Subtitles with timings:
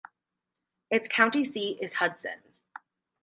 [0.89, 2.41] Its county seat is Hudson.